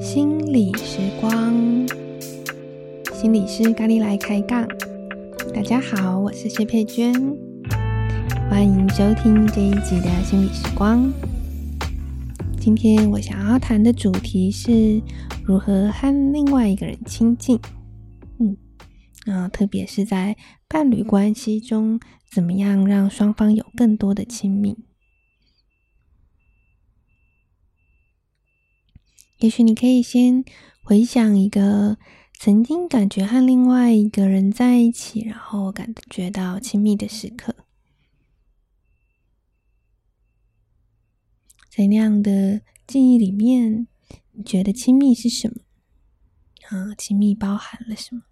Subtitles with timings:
[0.00, 1.86] 心理时光，
[3.12, 4.66] 心理师咖喱来开杠。
[5.54, 7.12] 大家好，我是谢佩娟，
[8.50, 11.12] 欢迎收听这一集的心理时光。
[12.60, 15.02] 今天我想要谈的主题是
[15.44, 17.58] 如何和另外一个人亲近。
[19.26, 20.36] 啊，特别是在
[20.68, 21.98] 伴侣关系中，
[22.30, 24.76] 怎么样让双方有更多的亲密？
[29.38, 30.44] 也许你可以先
[30.82, 31.98] 回想一个
[32.38, 37.54] 曾经感觉和另外一个人在一起，然后感觉到亲密的时刻。
[41.70, 43.88] 在那样的记忆里面，
[44.32, 45.62] 你觉得亲密是什么？
[46.68, 48.22] 啊，亲密包含了什么？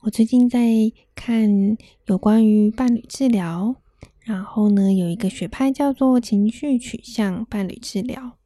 [0.00, 0.68] 我最近在
[1.14, 3.74] 看有关于伴侣治疗，
[4.20, 8.38] 然后呢，有一个学派叫做情绪取向伴侣治疗。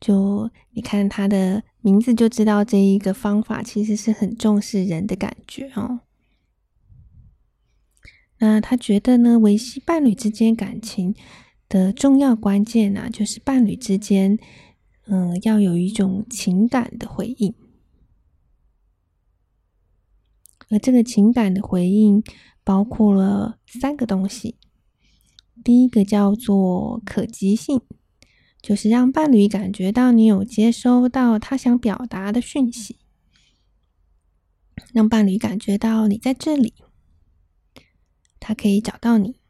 [0.00, 6.00] 就你看它的名字就知道，这一个方法其实是很重视人的感觉哦。
[8.38, 11.16] 那他觉得呢，维系伴侣之间感情
[11.68, 14.38] 的重要关键呢，就是伴侣之间，
[15.06, 17.52] 嗯，要有一种情感的回应。
[20.70, 22.22] 而这个情感的回应
[22.62, 24.56] 包括了三个东西。
[25.64, 27.80] 第一个叫做可及性，
[28.62, 32.98] 就是让伴侣感觉到你有接收到他想表达的讯息，
[34.92, 36.74] 让伴侣感觉到你在这里，
[38.38, 39.40] 他可以找到你。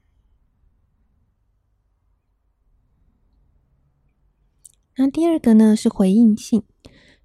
[4.96, 6.64] 那第二个呢，是回应性。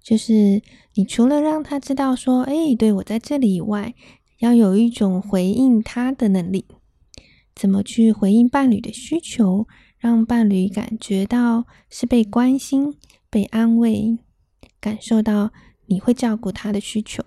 [0.04, 3.94] 就是你除了让他知道说，哎，对，我在这里以外，
[4.40, 6.66] 要有一种回应他的能力，
[7.54, 9.66] 怎么去回应伴侣的需求，
[9.96, 12.98] 让伴侣感觉到是被关心、
[13.30, 14.18] 被安慰，
[14.78, 15.52] 感受到
[15.86, 17.24] 你会照顾他的需求。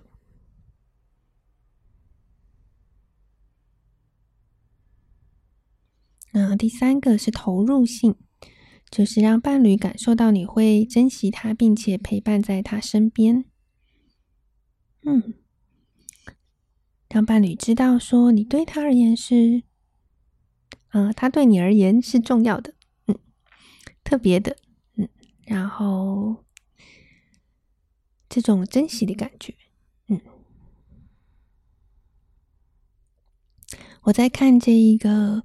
[6.30, 8.14] 那第三个是投入性。
[8.90, 13.44] 就是让伴侣感受到你会珍惜他，并且陪伴在他身边。
[15.02, 15.34] 嗯，
[17.08, 19.62] 让伴侣知道说你对他而言是，
[20.92, 22.74] 嗯，他对你而言是重要的，
[23.06, 23.18] 嗯，
[24.02, 24.56] 特别的，
[24.96, 25.08] 嗯，
[25.46, 26.44] 然后
[28.28, 29.54] 这种珍惜的感觉，
[30.08, 30.20] 嗯，
[34.04, 35.44] 我在看这一个。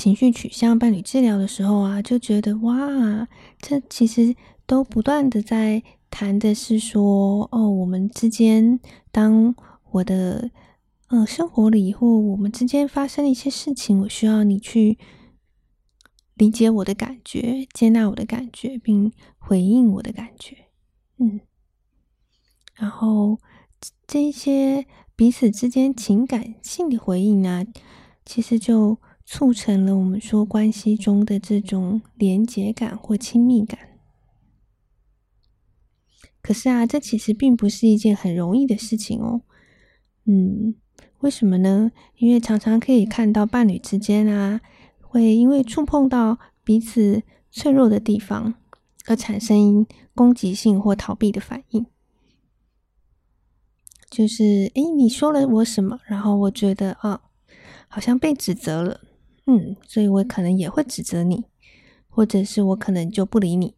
[0.00, 3.28] 情绪取向伴侣治疗的时候啊，就觉得哇，
[3.60, 4.34] 这其实
[4.64, 8.80] 都不断的在谈的是说，哦，我们之间，
[9.12, 9.54] 当
[9.90, 10.50] 我的
[11.08, 14.96] 呃生活里或我们之间发生了一些事情，我需要你去
[16.32, 20.56] 理解我的感觉，接纳我的感觉，并回应我的感觉，
[21.18, 21.40] 嗯，
[22.74, 23.38] 然后
[24.06, 27.66] 这些彼此之间情感性的回应呢，
[28.24, 28.96] 其实就。
[29.32, 33.78] 促成了我们说关系中的这种连结感或亲密感。
[36.42, 39.42] 可是啊，这其实并不是一件很容易的事情哦。
[40.24, 40.74] 嗯，
[41.20, 41.92] 为什么呢？
[42.16, 44.60] 因为常常可以看到伴侣之间啊，
[45.00, 48.54] 会因为触碰到彼此脆弱的地方，
[49.06, 51.86] 而产生攻击性或逃避的反应。
[54.10, 56.00] 就是，诶，你说了我什么？
[56.06, 57.22] 然后我觉得啊，
[57.86, 59.02] 好像被指责了。
[59.50, 61.44] 嗯，所以我可能也会指责你，
[62.08, 63.74] 或者是我可能就不理你。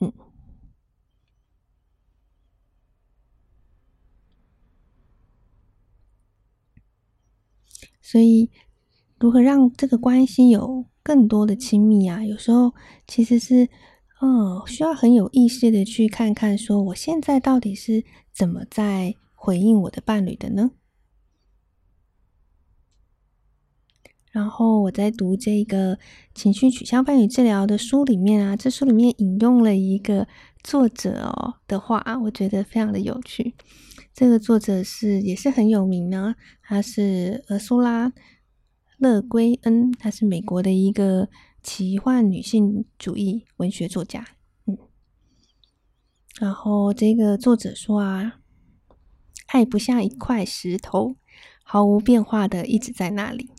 [0.00, 0.10] 嗯，
[8.00, 8.50] 所以
[9.18, 12.24] 如何让这个关系有更多的亲密啊？
[12.24, 12.72] 有时候
[13.06, 13.68] 其实是，
[14.20, 18.02] 哦，需要很有意识的去看看，说我现在到底是
[18.32, 20.70] 怎么在回应我的伴侣的呢？
[24.30, 25.98] 然后我在读这个
[26.34, 30.28] 情绪取向伴侣治疗的书里面啊，这书里面引用了一个
[30.62, 33.54] 作者哦的话，我觉得非常的有趣。
[34.14, 38.08] 这个作者是也是很有名呢，他是俄苏拉·
[38.98, 41.28] 勒圭恩，他是美国的一个
[41.62, 44.24] 奇幻女性主义文学作家。
[44.66, 44.78] 嗯，
[46.38, 48.40] 然后这个作者说啊，
[49.46, 51.16] 爱不像一块石头，
[51.64, 53.50] 毫无变化的一直在那里。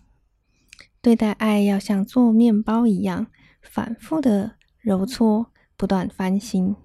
[1.02, 3.28] 对待爱要像做面包一样，
[3.62, 6.76] 反复的揉搓，不断翻新。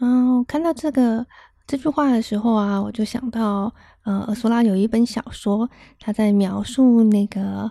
[0.00, 1.26] 嗯，看到这个
[1.66, 7.70] 这句话的时候啊，我就想到，呃，尔苏拉有一本小说，他在描述那个，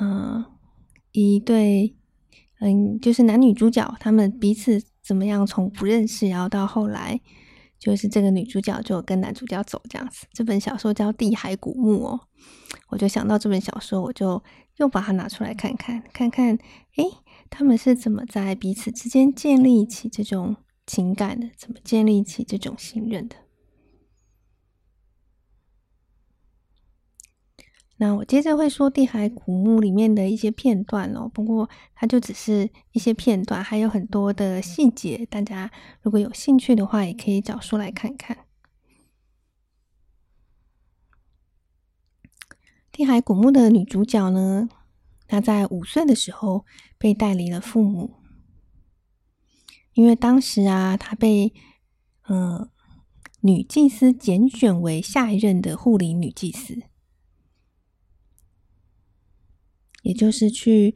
[0.00, 0.44] 嗯，
[1.12, 1.96] 一对，
[2.60, 7.20] 嗯，就是男女主角他们彼此怎么样从不认识，然后到后来，
[7.82, 10.26] 就是这个女主角就跟男主角走这样子。
[10.32, 12.20] 这本小说叫《地海古墓》哦，
[12.90, 14.42] 我就想到这本小说，我就
[14.76, 16.56] 又把它拿出来看看，看看，
[16.96, 17.04] 诶，
[17.50, 20.56] 他们是怎么在彼此之间建立起这种。
[20.84, 23.36] 情感的，怎么建立起这种信任的？
[28.02, 35.24] 那我接着会说《地海古墓》里面的一些片段哦，不过它就只是一些片段，还有很多的细节。
[35.26, 35.70] 大家
[36.00, 38.38] 如果有兴趣的话，也可以找书来看看。
[42.90, 44.68] 《地海古墓》的女主角呢，
[45.28, 46.66] 她在五岁的时候
[46.98, 48.14] 被带离了父母。
[49.92, 51.54] 因为当时啊，她被
[52.22, 52.70] 嗯、呃、
[53.42, 56.82] 女祭司拣选为下一任的护理女祭司，
[60.02, 60.94] 也就是去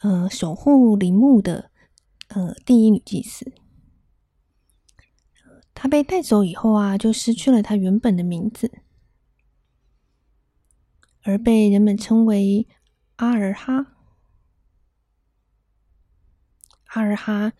[0.00, 1.70] 呃守护陵墓的
[2.28, 3.52] 呃第一女祭司。
[5.74, 8.80] 她被带走以后啊，就失去了她原本的名字，
[11.22, 12.66] 而被人们称为
[13.16, 13.94] 阿尔哈。
[16.86, 17.52] 阿尔哈。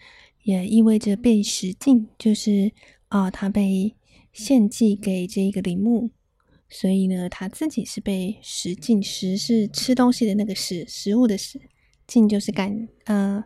[0.44, 2.72] 也意味着被石禁，就是
[3.08, 3.94] 啊，他被
[4.32, 6.10] 献祭给这个陵墓，
[6.68, 11.58] 所以呢，他自己是被食进食是吃东西的那个食，食物的食；
[12.06, 13.44] 进就是干，呃，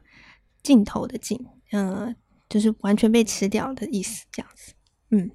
[0.63, 1.39] 尽头的尽，
[1.71, 2.15] 呃，
[2.49, 4.75] 就是完全被吃掉的意思，这样子。
[5.11, 5.31] 嗯，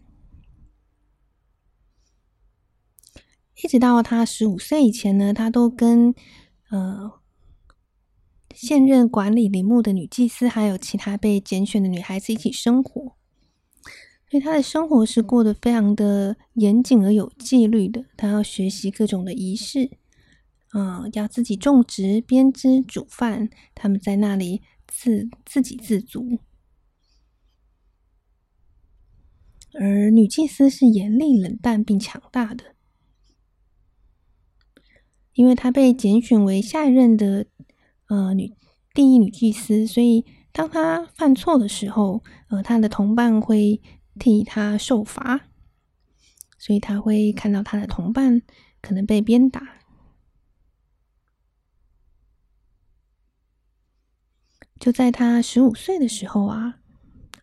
[3.63, 6.13] 一直到他十五岁以前呢，他都跟
[6.69, 7.19] 呃。
[8.55, 13.15] 现任管理陵墓的女祭司，还有其他被拣选的女孩子一起生活，
[14.29, 18.05] 所以她的生活是过得非常的严谨而有纪律的。
[18.15, 19.89] 她要学习各种的仪式，
[20.73, 26.39] 嗯，要自己种植、编织、煮饭，他们在那里自自给自足。
[29.79, 32.75] 而女祭司是严厉、冷淡并强大的，
[35.33, 37.45] 因为她被拣选为下一任的。
[38.09, 38.53] 呃，女
[38.93, 40.23] 第一女祭司，所以
[40.53, 43.81] 当她犯错的时候，呃，她的同伴会
[44.17, 45.47] 替他受罚，
[46.57, 48.41] 所以他会看到他的同伴
[48.81, 49.77] 可能被鞭打。
[54.79, 56.79] 就在他十五岁的时候啊，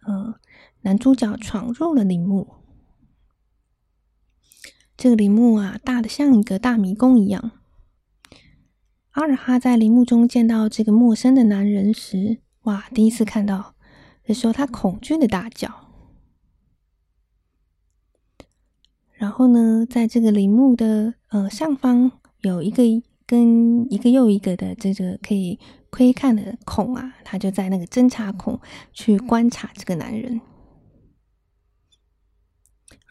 [0.03, 0.35] 呃，
[0.82, 2.56] 男主角闯入了陵墓，
[4.97, 7.53] 这个陵墓啊，大的像一个大迷宫一样。
[9.11, 12.88] 阿尔哈在陵墓中见到这个陌生的男人时，哇！
[12.91, 13.75] 第一次看到
[14.25, 15.83] 的时候，他恐惧的大叫。
[19.25, 22.12] 然后呢，在这个陵墓的呃上方
[22.43, 22.82] 有一个
[23.26, 28.61] 跟一个又一个的这个可以窥看的孔啊，他就在那个侦察孔
[28.93, 30.43] 去观察这个男人。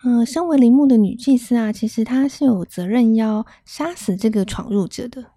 [0.04, 5.32] 呃，身为陵墓的女祭司啊，其实她是有责任要杀死这个闯入者的。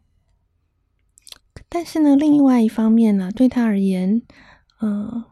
[1.71, 4.21] 但是呢，另外一方面呢，对他而言，
[4.83, 5.25] 嗯、呃，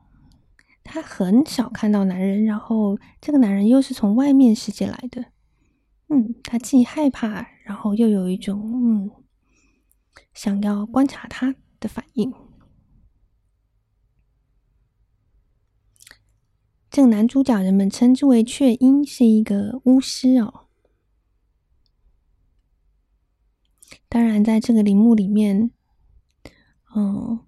[0.82, 5.26] 他很少看到男人，然后这个男人又是从外面世界来的，
[6.14, 9.10] 嗯，他既害怕，然后又有一种嗯，
[10.32, 12.32] 想要观察他的反应。
[16.88, 20.68] 这个男主角人们称之为雀鹰，是一个巫师哦。
[24.08, 25.72] 当然，在这个陵墓里面。
[26.94, 27.40] 嗯，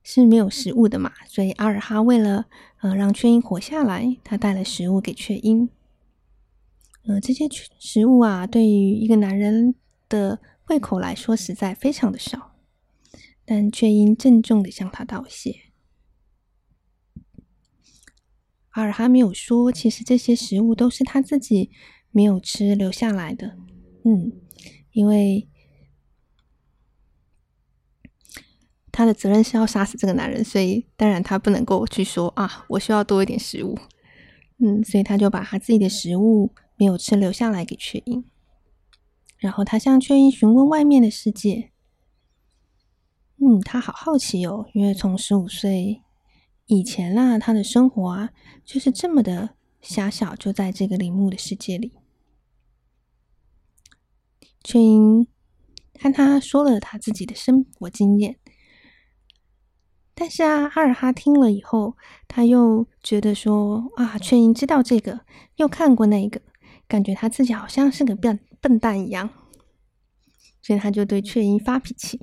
[0.00, 2.46] 是没有食物的嘛，所以阿尔哈为了
[2.82, 5.68] 呃让雀鹰活下来，他带了食物给雀鹰。
[7.08, 7.46] 呃，这些
[7.78, 9.74] 食物啊，对于一个男人
[10.10, 12.54] 的胃口来说，实在非常的少。
[13.46, 15.72] 但却应郑重的向他道谢。
[18.72, 21.70] 阿尔哈没有说，其实这些食物都是他自己
[22.10, 23.56] 没有吃留下来的。
[24.04, 24.32] 嗯，
[24.92, 25.48] 因为。
[28.92, 33.78] 他的责任是要杀死这个男人，所以当然他不能够去说啊，我需要多一点食物。
[34.58, 38.24] 嗯，所以他就把他自己的食物没有吃留下来给雀鹰，
[39.36, 41.72] 然后他向雀鹰询问外面的世界。
[43.36, 46.02] 嗯，他好好奇哦，因为从十五岁
[46.66, 48.30] 以前啦，他的生活啊
[48.64, 51.92] 就是这么的狭小，就在这个陵墓的世界里。
[54.64, 55.26] 雀鹰
[56.00, 58.38] 和他说了他自己的生活经验。
[60.14, 65.20] 但是啊，阿尔哈听了以后，他又觉得说啊，雀鹰知道这个，
[65.56, 66.42] 又看过那个，
[66.88, 69.28] 感觉他自己好像是个笨笨蛋一样，
[70.62, 72.18] 所以他就对雀鹰发脾气。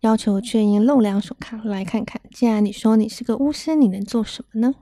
[0.00, 4.74] 要求雀鹰露两手看来看看，既然你说你是个巫师，你能做什么呢？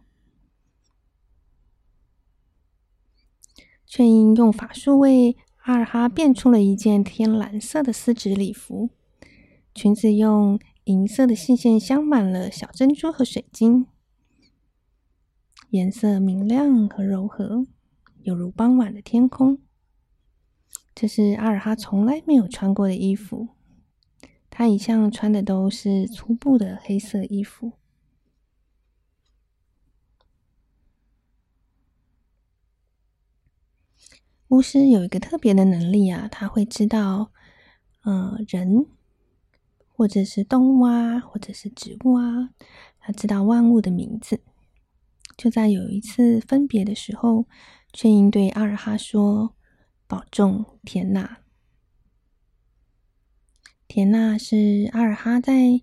[3.86, 8.90] 雀鹰用法术为阿尔哈变出了一件天蓝色的丝质礼服，
[9.74, 13.86] 裙子用银色的细线镶满了小珍珠和水晶，
[15.70, 17.66] 颜色明亮和柔和，
[18.24, 19.58] 犹如傍晚的天空。
[20.94, 23.48] 这是阿尔哈从来没有穿过的衣服。
[24.48, 27.72] 他一向穿的都是粗布的黑色衣服。
[34.48, 37.32] 巫师有一个特别的能力啊，他会知道，
[38.04, 38.86] 呃，人
[39.88, 42.50] 或者是动物啊，或者是植物啊，
[43.00, 44.40] 他知道万物的名字。
[45.36, 47.48] 就在有一次分别的时候，
[47.94, 49.54] 却英对阿尔哈说
[50.08, 51.38] ：“保重，田娜。”
[53.86, 55.80] 田娜是阿尔哈在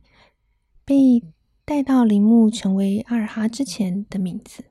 [0.84, 1.24] 被
[1.64, 4.66] 带到陵墓成为阿尔哈之前的名字。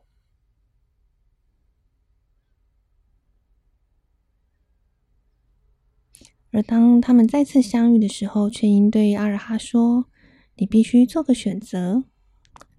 [6.51, 10.11] 而当他们再次相遇的时候，却英对阿尔哈说
[10.57, 12.05] ：“你必须做个选择，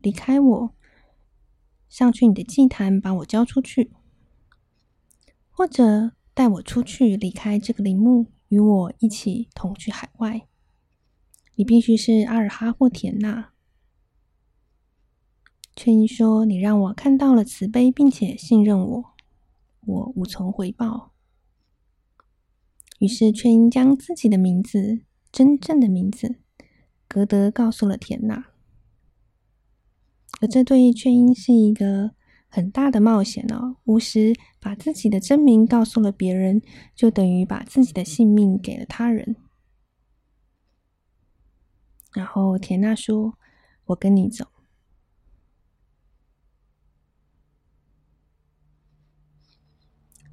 [0.02, 0.76] 离开我，
[1.90, 3.92] 上去你的祭坛，把我交出去，
[5.52, 10.48] 或者带我出去，离开这个陵墓，与我一起同去海外。”
[11.56, 13.52] 你必须是阿尔哈或田娜。
[15.76, 19.06] 雀英说：“你让我看到了慈悲，并且信任我，
[19.82, 21.12] 我无从回报。”
[23.00, 26.38] 于是雀英将自己的名字，真正的名字
[27.08, 28.48] 格德告诉了田娜。
[30.40, 32.12] 而这对雀英是一个
[32.52, 33.78] 很大的冒险哦。
[33.86, 36.62] 巫师把自己的真名告诉了别人，
[36.94, 39.38] 就等于把自己的性命给了他人。
[42.14, 43.38] 然后田娜说
[43.88, 44.46] ：“我跟你走。”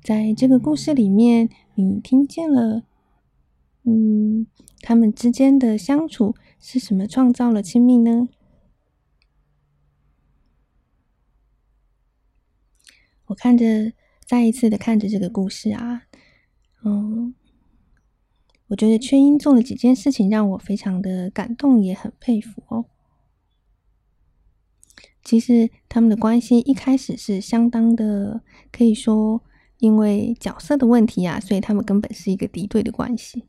[0.03, 2.85] 在这个故事里面，你听见了，
[3.85, 4.47] 嗯，
[4.81, 8.29] 他们之间的相处是什么创造了亲密呢？
[13.28, 13.92] 我看着，
[14.26, 16.02] 再一次的看着这个故事啊，
[16.85, 17.35] 嗯。
[18.68, 22.85] 我觉得圈英做了几件事情，让我非常的感动，也很佩服哦。
[25.25, 29.42] 其实他们的关系一开始是相当的，可以说
[29.78, 33.44] 因为角色的问题啊，所以他们根本是一个敌对的关系。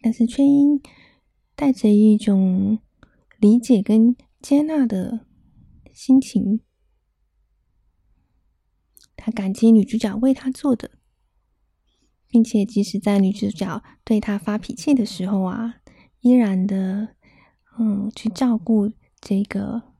[0.00, 0.80] 但是圈英
[1.56, 2.78] 带着一种
[3.40, 5.25] 理解跟接纳的
[5.96, 6.60] 心情。
[9.16, 10.90] 他感激女主角为他做的，
[12.28, 15.76] 并且即使在女主角对他发脾气的时候啊，
[16.20, 17.16] 依然的，
[17.78, 19.94] 嗯，去照顾这个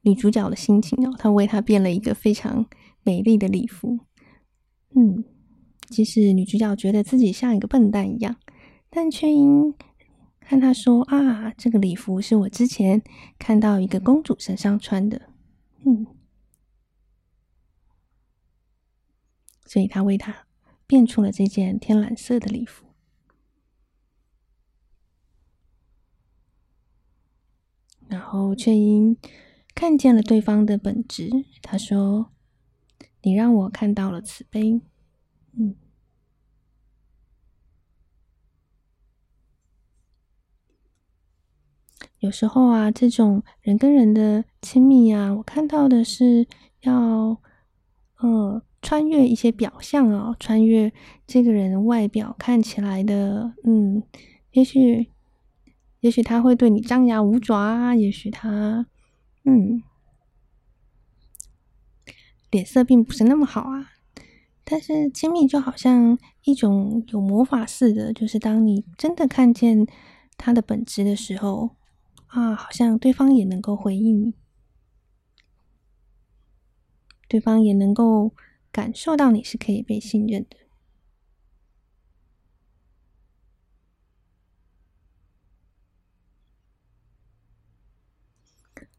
[0.00, 1.14] 女主角的心情哦。
[1.16, 2.68] 他为她变了一个非常
[3.04, 4.00] 美丽的礼服，
[4.96, 5.24] 嗯，
[5.88, 8.36] 即使女主角觉得自己像一个笨蛋一样，
[8.90, 9.72] 但却因
[10.48, 13.02] 看他说啊，这个礼服是我之前
[13.38, 15.28] 看到一个公主身上穿的，
[15.84, 16.06] 嗯。
[19.66, 20.46] 所以他为他
[20.86, 22.86] 变出了这件天蓝色的礼服，
[28.06, 29.18] 然后却因
[29.74, 31.28] 看见了对方的本质。
[31.60, 32.32] 他说
[33.20, 34.80] ：“你让我看到了慈悲。”
[35.52, 35.76] 嗯，
[42.20, 46.46] 有时候啊，这种人跟人的亲密啊，我看到的是
[46.80, 47.38] 要，
[48.18, 48.62] 呃。
[48.80, 50.92] 穿越一些表象哦，穿越
[51.26, 54.04] 这个人外表看起来的，嗯，
[54.52, 55.10] 也许，
[55.98, 58.86] 也许他会对你张牙舞爪啊，也许他，
[59.44, 59.82] 嗯，
[62.52, 63.90] 脸色并不是那么好啊。
[64.62, 69.84] 但是亲密就好像一种有魔法似的，就是当你真的看见
[70.36, 71.70] 他的本质的时候，
[72.28, 74.34] 啊，好像对方也能够回应你，
[77.28, 78.32] 对方也能够。
[78.70, 80.56] 感受到你是可以被信任的，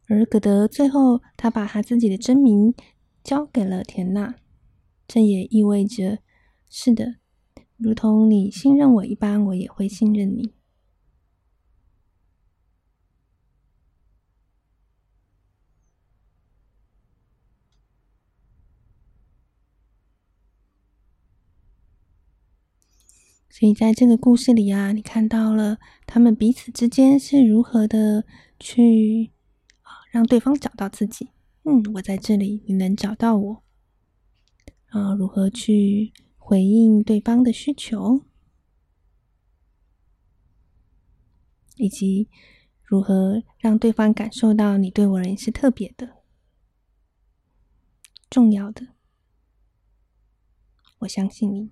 [0.07, 2.73] 而葛德最后他把他自己的真名
[3.23, 4.35] 交给了田娜。
[5.07, 6.17] 这也意味着，
[6.67, 7.15] 是的，
[7.77, 10.58] 如同你信任我一般，我也会信任你。
[23.59, 28.23] 所以，在这个故事里啊，你看到了他们彼此之间是如何的
[28.57, 29.31] 去
[29.81, 31.31] 啊，让对方找到自己。
[31.63, 33.63] 嗯，我在这里，你能找到我。
[34.91, 38.21] 啊，如何去回应对方的需求，
[41.75, 42.29] 以及
[42.81, 46.23] 如何让对方感受到你对我而言是特别的、
[48.29, 48.87] 重要的。
[50.99, 51.71] 我相信你。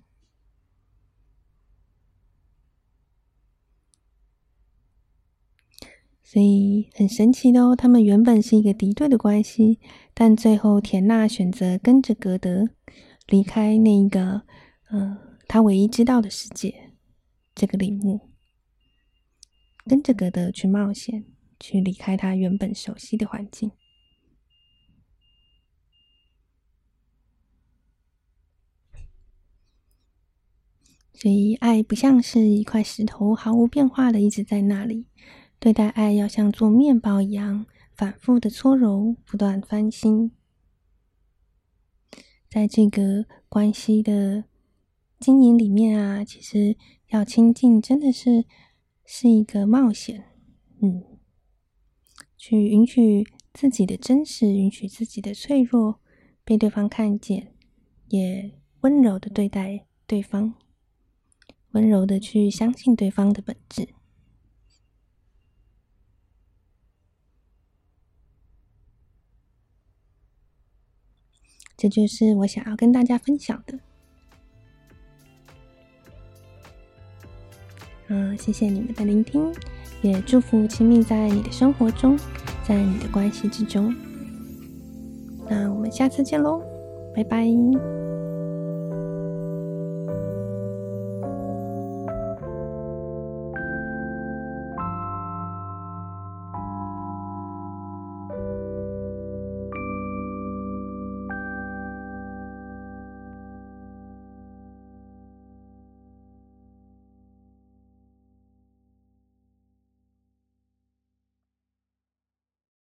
[6.30, 9.80] 所以很神奇的哦，他们原本是一个敌对的关系，
[10.12, 12.68] 但最后田娜选择跟着格德
[13.28, 14.42] 离开那一个，
[14.90, 16.92] 嗯、呃，他唯一知道的世界，
[17.54, 18.28] 这个陵墓，
[19.86, 21.24] 跟着格德去冒险，
[21.58, 23.70] 去离开他原本熟悉的环境。
[31.14, 35.06] 所以，爱不像是一块石头，毫无变化的一直在那里。
[35.60, 40.30] 对待爱要像做面包一样，反复的搓揉，不断翻新。
[42.48, 44.44] 在这个关系的
[45.18, 46.76] 经营里面啊，其实
[47.08, 48.44] 要亲近真的是
[49.04, 50.24] 是一个冒险。
[50.80, 51.02] 嗯，
[52.36, 56.00] 去允许自己的真实，允许自己的脆弱
[56.44, 57.52] 被对方看见，
[58.06, 60.54] 也温柔的对待对方，
[61.72, 63.88] 温柔的去相信对方的本质。
[71.78, 73.78] 这就是我想要跟大家分享的。
[78.08, 79.52] 嗯，谢谢你们的聆听，
[80.02, 82.18] 也祝福亲密在你的生活中，
[82.66, 83.94] 在你的关系之中。
[85.48, 86.60] 那我们下次见喽，
[87.14, 87.46] 拜拜。